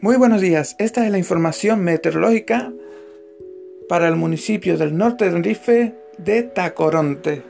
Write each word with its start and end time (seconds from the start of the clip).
Muy 0.00 0.16
buenos 0.16 0.40
días, 0.40 0.76
esta 0.78 1.04
es 1.04 1.10
la 1.10 1.18
información 1.18 1.80
meteorológica 1.80 2.72
para 3.88 4.06
el 4.06 4.14
municipio 4.14 4.78
del 4.78 4.96
norte 4.96 5.24
de 5.24 5.32
Tenerife 5.32 5.94
de 6.18 6.44
Tacoronte. 6.44 7.42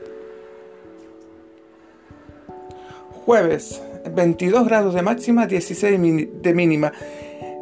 Jueves, 3.23 3.83
22 4.15 4.65
grados 4.65 4.95
de 4.95 5.03
máxima, 5.03 5.45
16 5.45 5.99
de 6.41 6.53
mínima. 6.55 6.91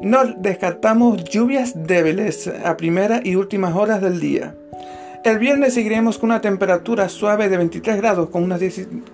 No 0.02 0.24
descartamos 0.24 1.22
lluvias 1.26 1.74
débiles 1.76 2.48
a 2.48 2.78
primera 2.78 3.20
y 3.22 3.36
últimas 3.36 3.76
horas 3.76 4.02
del 4.02 4.22
día. 4.22 4.56
El 5.26 5.38
viernes 5.38 5.74
seguiremos 5.74 6.18
con 6.18 6.30
una 6.30 6.40
temperatura 6.40 7.10
suave 7.10 7.50
de 7.50 7.58
23 7.58 7.98
grados 7.98 8.30
con 8.30 8.42
una, 8.42 8.58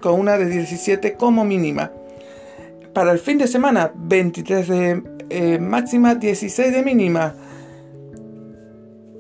con 0.02 0.20
una 0.20 0.38
de 0.38 0.46
17 0.46 1.14
como 1.14 1.44
mínima. 1.44 1.92
Para 2.94 3.12
el 3.12 3.18
fin 3.18 3.40
de 3.40 3.48
semana, 3.48 3.92
23 3.96 4.68
de 4.68 5.13
eh, 5.34 5.60
máxima 5.60 6.16
16 6.16 6.72
de 6.72 6.84
mínima. 6.84 7.36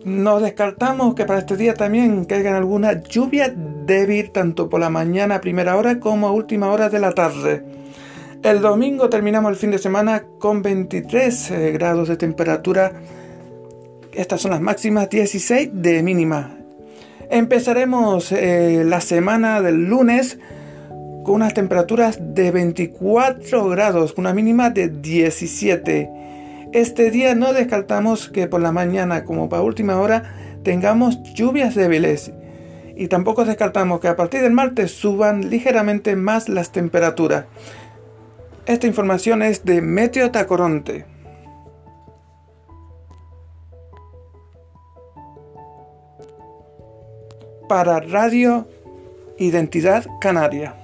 Nos 0.06 0.42
descartamos 0.42 1.16
que 1.16 1.26
para 1.26 1.40
este 1.40 1.58
día 1.58 1.74
también 1.74 2.26
caigan 2.26 2.56
alguna 2.56 3.02
lluvia 3.02 3.54
débil 3.56 4.32
tanto 4.32 4.70
por 4.70 4.80
la 4.80 4.90
mañana 4.90 5.36
a 5.36 5.42
primera 5.42 5.78
hora 5.78 6.00
como 6.00 6.28
a 6.28 6.32
última 6.32 6.72
hora 6.72 6.90
de 6.90 7.00
la 7.00 7.14
tarde. 7.14 7.64
El 8.44 8.62
domingo 8.62 9.10
terminamos 9.10 9.52
el 9.52 9.58
fin 9.58 9.72
de 9.72 9.78
semana 9.78 10.26
con 10.40 10.62
23 10.62 11.52
eh, 11.52 11.72
grados 11.72 12.10
de 12.10 12.18
temperatura. 12.18 12.92
Estas 14.12 14.42
son 14.42 14.52
las 14.52 14.62
máximas 14.62 15.10
16 15.10 15.70
de 15.74 16.04
mínima. 16.04 16.58
Empezaremos 17.30 18.32
eh, 18.34 18.84
la 18.86 19.02
semana 19.02 19.62
del 19.62 19.86
lunes 19.86 20.38
con 21.24 21.36
unas 21.36 21.54
temperaturas 21.54 22.20
de 22.20 22.52
24 22.52 23.70
grados, 23.70 24.14
con 24.14 24.24
una 24.26 24.34
mínima 24.34 24.70
de 24.70 24.90
17. 24.90 26.10
Este 26.74 27.12
día 27.12 27.34
no 27.34 27.54
descartamos 27.54 28.30
que 28.30 28.48
por 28.48 28.62
la 28.62 28.72
mañana, 28.72 29.24
como 29.24 29.48
para 29.48 29.62
última 29.62 30.00
hora, 30.00 30.36
tengamos 30.64 31.22
lluvias 31.34 31.76
débiles. 31.76 32.32
Y 32.96 33.08
tampoco 33.08 33.46
descartamos 33.46 34.00
que 34.00 34.08
a 34.08 34.16
partir 34.16 34.42
del 34.42 34.52
martes 34.52 34.92
suban 34.92 35.50
ligeramente 35.50 36.16
más 36.16 36.50
las 36.50 36.72
temperaturas. 36.72 37.46
Esta 38.66 38.88
información 38.88 39.42
es 39.42 39.66
de 39.66 39.82
Meteo 39.82 40.32
Tacoronte. 40.32 41.06
Para 47.68 48.00
Radio 48.02 48.68
Identidad 49.38 50.06
Canaria. 50.22 50.83